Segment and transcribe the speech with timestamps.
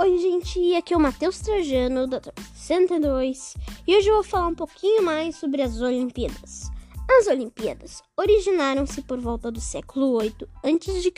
[0.00, 2.20] Oi, gente, aqui é o Matheus Trajano, da
[2.54, 6.70] 62, e hoje eu vou falar um pouquinho mais sobre as Olimpíadas.
[7.10, 11.12] As Olimpíadas originaram-se por volta do século 8 a.C.,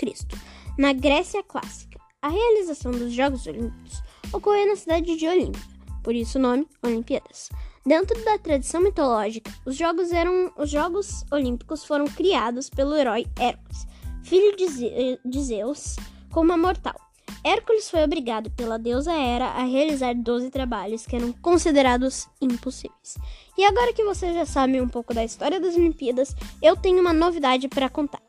[0.79, 2.01] na Grécia Clássica.
[2.23, 4.03] A realização dos Jogos Olímpicos
[4.33, 5.61] ocorreu na cidade de Olímpia,
[6.03, 7.51] por isso o nome Olimpíadas.
[7.85, 13.87] Dentro da tradição mitológica, os Jogos, eram, os Jogos Olímpicos foram criados pelo herói Hércules,
[14.25, 15.97] filho de Zeus,
[16.33, 17.10] como mortal.
[17.45, 23.17] Hércules foi obrigado pela deusa Hera a realizar 12 trabalhos que eram considerados impossíveis.
[23.57, 27.13] E agora que você já sabe um pouco da história das Olimpíadas, eu tenho uma
[27.13, 28.23] novidade para contar.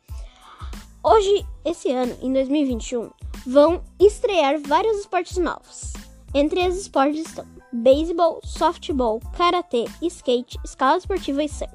[1.04, 3.10] Hoje, esse ano, em 2021,
[3.46, 5.94] vão estrear vários esportes novos.
[6.34, 11.74] Entre esses esportes estão beisebol, softball, karatê, skate, escala esportiva e surf.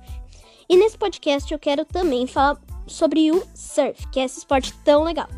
[0.69, 5.02] E nesse podcast eu quero também falar sobre o surf, que é esse esporte tão
[5.02, 5.29] legal.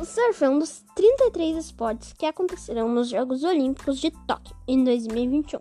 [0.00, 4.82] O surf é um dos 33 esportes que acontecerão nos Jogos Olímpicos de Tóquio em
[4.82, 5.60] 2021.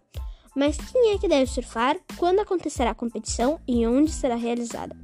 [0.55, 4.95] Mas quem é que deve surfar, quando acontecerá a competição e onde será realizada?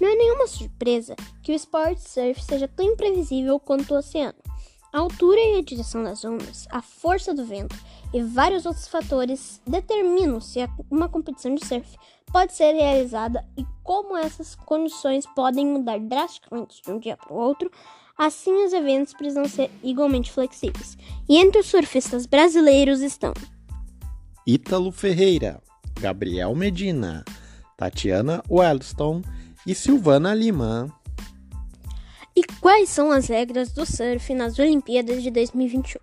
[0.00, 4.38] Não é nenhuma surpresa que o esporte surf seja tão imprevisível quanto o oceano.
[4.92, 7.76] A altura e a direção das ondas, a força do vento
[8.12, 10.58] e vários outros fatores determinam se
[10.90, 11.96] uma competição de surf
[12.32, 17.36] pode ser realizada e como essas condições podem mudar drasticamente de um dia para o
[17.36, 17.70] outro
[18.18, 20.96] Assim, os eventos precisam ser igualmente flexíveis.
[21.28, 23.34] E entre os surfistas brasileiros estão
[24.46, 25.60] Ítalo Ferreira,
[26.00, 27.24] Gabriel Medina,
[27.76, 29.20] Tatiana Wellston
[29.66, 30.90] e Silvana Lima.
[32.34, 36.00] E quais são as regras do surf nas Olimpíadas de 2021?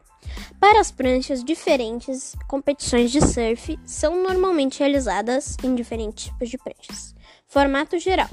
[0.59, 7.16] Para as pranchas, diferentes competições de surf são normalmente realizadas em diferentes tipos de pranchas.
[7.48, 8.30] Formato geral: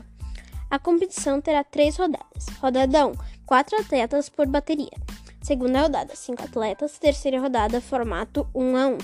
[0.70, 2.46] a competição terá três rodadas.
[2.60, 3.12] Rodada 1,
[3.50, 4.92] quatro atletas por bateria.
[5.42, 6.96] Segunda rodada, cinco atletas.
[7.00, 8.98] Terceira rodada, formato 1 a 1.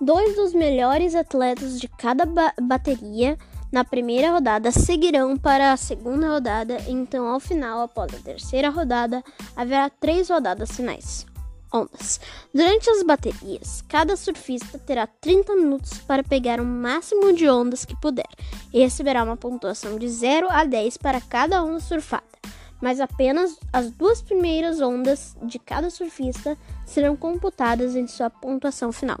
[0.00, 3.38] Dois dos melhores atletas de cada ba bateria
[3.70, 9.22] na primeira rodada seguirão para a segunda rodada, então ao final, após a terceira rodada,
[9.54, 11.24] haverá três rodadas finais.
[11.72, 12.18] Ondas.
[12.52, 17.94] Durante as baterias, cada surfista terá 30 minutos para pegar o máximo de ondas que
[18.00, 18.28] puder
[18.72, 22.35] e receberá uma pontuação de 0 a 10 para cada onda surfada
[22.80, 29.18] mas apenas as duas primeiras ondas de cada surfista serão computadas em sua pontuação final.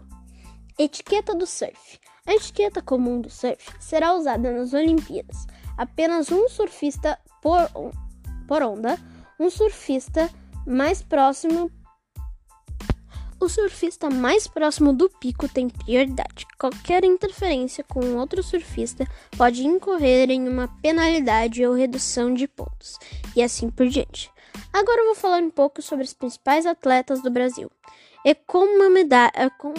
[0.78, 1.98] Etiqueta do surf.
[2.26, 5.46] A etiqueta comum do surf será usada nas Olimpíadas.
[5.76, 7.70] Apenas um surfista por,
[8.46, 8.98] por onda,
[9.38, 10.28] um surfista
[10.66, 11.70] mais próximo
[13.40, 16.46] o surfista mais próximo do pico tem prioridade.
[16.58, 22.98] Qualquer interferência com outro surfista pode incorrer em uma penalidade ou redução de pontos,
[23.34, 24.30] e assim por diante.
[24.72, 27.70] Agora eu vou falar um pouco sobre os principais atletas do Brasil.
[28.24, 29.30] É como uma medalha.
[29.34, 29.72] É com...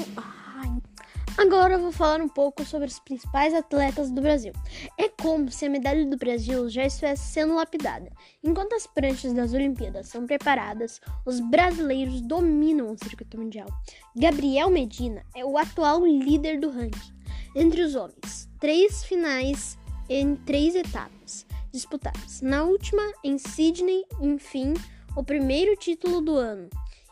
[1.38, 4.52] Agora eu vou falar um pouco sobre os principais atletas do Brasil.
[4.98, 8.12] É como se a medalha do Brasil já estivesse sendo lapidada.
[8.44, 13.68] Enquanto as pranchas das Olimpíadas são preparadas, os brasileiros dominam o circuito mundial.
[14.16, 17.14] Gabriel Medina é o atual líder do ranking.
[17.56, 19.78] Entre os homens, três finais
[20.10, 22.42] em três etapas disputadas.
[22.42, 24.74] Na última, em Sydney, enfim,
[25.16, 26.68] o primeiro título do ano.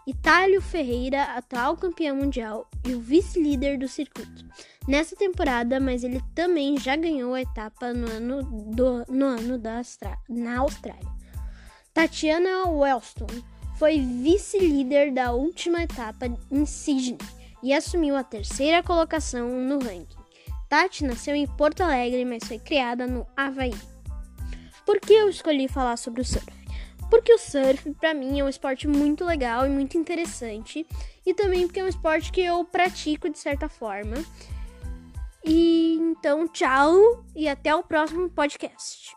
[0.07, 4.45] Itálio Ferreira, atual campeão mundial e o vice-líder do circuito
[4.87, 9.81] nessa temporada, mas ele também já ganhou a etapa no ano, do, no ano da
[10.29, 11.15] na Austrália.
[11.93, 13.27] Tatiana Wellston
[13.77, 17.17] foi vice-líder da última etapa em Sydney
[17.63, 20.23] e assumiu a terceira colocação no ranking.
[20.69, 23.73] Tati nasceu em Porto Alegre, mas foi criada no Havaí.
[24.85, 26.45] Por que eu escolhi falar sobre o surf?
[27.09, 30.85] Porque o surf, para mim, é um esporte muito legal e muito interessante.
[31.25, 34.15] E também porque é um esporte que eu pratico de certa forma.
[35.43, 39.15] E então, tchau e até o próximo podcast.